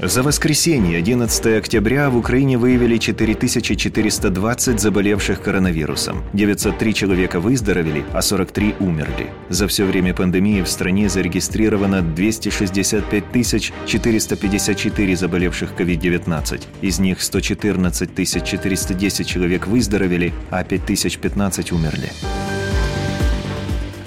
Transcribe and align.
За 0.00 0.22
воскресенье, 0.22 0.96
11 0.96 1.58
октября, 1.58 2.08
в 2.08 2.16
Украине 2.16 2.56
выявили 2.56 2.98
4420 2.98 4.78
заболевших 4.80 5.42
коронавирусом. 5.42 6.22
903 6.34 6.94
человека 6.94 7.40
выздоровели, 7.40 8.04
а 8.12 8.22
43 8.22 8.76
умерли. 8.78 9.26
За 9.48 9.66
все 9.66 9.84
время 9.84 10.14
пандемии 10.14 10.62
в 10.62 10.68
стране 10.68 11.08
зарегистрировано 11.08 12.02
265 12.02 13.72
454 13.86 15.16
заболевших 15.16 15.72
COVID-19. 15.76 16.62
Из 16.80 17.00
них 17.00 17.20
114 17.20 18.44
410 18.44 19.26
человек 19.26 19.66
выздоровели, 19.66 20.32
а 20.50 20.62
5015 20.62 21.72
умерли. 21.72 22.08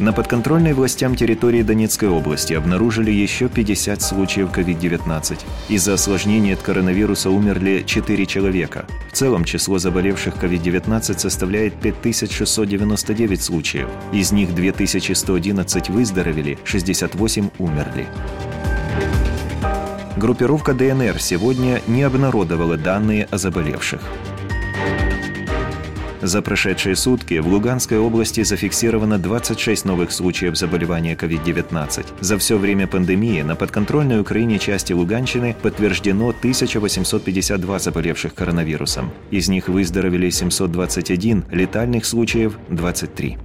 На 0.01 0.13
подконтрольной 0.13 0.73
властям 0.73 1.15
территории 1.15 1.61
Донецкой 1.61 2.09
области 2.09 2.53
обнаружили 2.53 3.11
еще 3.11 3.47
50 3.47 4.01
случаев 4.01 4.49
COVID-19. 4.49 5.37
Из-за 5.69 5.93
осложнений 5.93 6.55
от 6.55 6.61
коронавируса 6.63 7.29
умерли 7.29 7.83
4 7.85 8.25
человека. 8.25 8.87
В 9.11 9.15
целом 9.15 9.43
число 9.43 9.77
заболевших 9.77 10.37
COVID-19 10.37 11.19
составляет 11.19 11.75
5699 11.75 13.43
случаев. 13.43 13.89
Из 14.11 14.31
них 14.31 14.55
2111 14.55 15.89
выздоровели, 15.89 16.57
68 16.63 17.49
умерли. 17.59 18.07
Группировка 20.17 20.73
ДНР 20.73 21.21
сегодня 21.21 21.79
не 21.85 22.01
обнародовала 22.01 22.75
данные 22.75 23.27
о 23.29 23.37
заболевших. 23.37 24.01
За 26.21 26.43
прошедшие 26.43 26.95
сутки 26.95 27.39
в 27.39 27.47
Луганской 27.47 27.97
области 27.97 28.43
зафиксировано 28.43 29.17
26 29.17 29.85
новых 29.85 30.11
случаев 30.11 30.55
заболевания 30.55 31.15
COVID-19. 31.15 32.05
За 32.19 32.37
все 32.37 32.57
время 32.57 32.85
пандемии 32.85 33.41
на 33.41 33.55
подконтрольной 33.55 34.19
Украине 34.19 34.59
части 34.59 34.93
Луганщины 34.93 35.55
подтверждено 35.61 36.29
1852 36.29 37.79
заболевших 37.79 38.35
коронавирусом. 38.35 39.11
Из 39.31 39.49
них 39.49 39.67
выздоровели 39.67 40.29
721, 40.29 41.45
летальных 41.51 42.05
случаев– 42.05 42.57
23. 42.69 43.37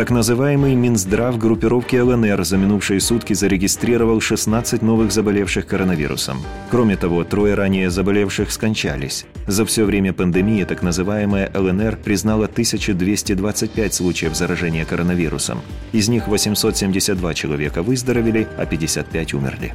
Так 0.00 0.08
называемый 0.10 0.74
Минздрав 0.76 1.36
группировки 1.36 1.94
ЛНР 1.96 2.42
за 2.42 2.56
минувшие 2.56 3.00
сутки 3.00 3.34
зарегистрировал 3.34 4.22
16 4.22 4.80
новых 4.80 5.12
заболевших 5.12 5.66
коронавирусом. 5.66 6.38
Кроме 6.70 6.96
того, 6.96 7.22
трое 7.22 7.52
ранее 7.54 7.90
заболевших 7.90 8.50
скончались. 8.50 9.26
За 9.46 9.66
все 9.66 9.84
время 9.84 10.14
пандемии 10.14 10.64
так 10.64 10.80
называемая 10.82 11.52
ЛНР 11.54 11.98
признала 12.02 12.46
1225 12.46 13.92
случаев 13.92 14.34
заражения 14.34 14.86
коронавирусом. 14.86 15.60
Из 15.92 16.08
них 16.08 16.28
872 16.28 17.34
человека 17.34 17.82
выздоровели, 17.82 18.48
а 18.56 18.64
55 18.64 19.34
умерли. 19.34 19.74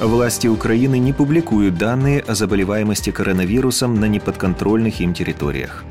Власти 0.00 0.48
Украины 0.48 0.98
не 0.98 1.12
публикуют 1.12 1.78
данные 1.78 2.18
о 2.18 2.34
заболеваемости 2.34 3.10
коронавирусом 3.12 3.94
на 3.94 4.06
неподконтрольных 4.06 5.00
им 5.00 5.14
территориях. 5.14 5.84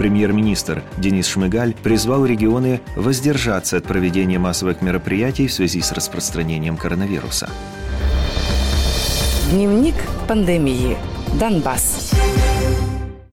Премьер-министр 0.00 0.82
Денис 0.96 1.26
Шмыгаль 1.26 1.74
призвал 1.74 2.24
регионы 2.24 2.80
воздержаться 2.96 3.76
от 3.76 3.84
проведения 3.84 4.38
массовых 4.38 4.80
мероприятий 4.80 5.46
в 5.46 5.52
связи 5.52 5.82
с 5.82 5.92
распространением 5.92 6.78
коронавируса. 6.78 7.50
Дневник 9.50 9.96
пандемии. 10.26 10.96
Донбасс. 11.38 12.12